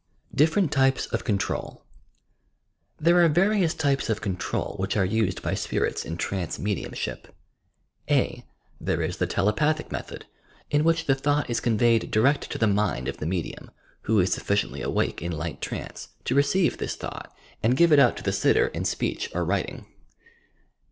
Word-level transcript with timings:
DIFFERENT 0.33 0.71
TYPES 0.71 1.13
OP 1.13 1.23
CONTROL. 1.23 1.85
There 2.97 3.23
are 3.23 3.29
various 3.29 3.75
types 3.75 4.09
of 4.09 4.19
control 4.19 4.75
which 4.79 4.97
are 4.97 5.05
used 5.05 5.43
by 5.43 5.53
spirits 5.53 6.03
in 6.05 6.17
trance 6.17 6.57
mediumship. 6.57 7.31
(a) 8.09 8.43
There 8.79 9.03
is 9.03 9.17
the 9.17 9.27
telepathic 9.27 9.91
method, 9.91 10.25
in 10.71 10.83
which 10.83 11.05
the 11.05 11.13
thought 11.13 11.51
is 11.51 11.59
conveyed 11.59 12.09
direct 12.09 12.49
to 12.49 12.57
the 12.57 12.65
mind 12.65 13.07
of 13.07 13.17
the 13.17 13.27
medium, 13.27 13.69
who 14.09 14.19
is 14.19 14.33
sufficiently 14.33 14.81
awake 14.81 15.21
in 15.21 15.31
light 15.33 15.61
trtuice, 15.61 16.07
to 16.23 16.33
receive 16.33 16.79
this 16.79 16.95
thought 16.95 17.31
and 17.61 17.77
give 17.77 17.91
it 17.91 17.99
out 17.99 18.17
to 18.17 18.23
the 18.23 18.33
sitter 18.33 18.69
in 18.69 18.85
speech 18.85 19.29
or 19.35 19.45
writing. 19.45 19.85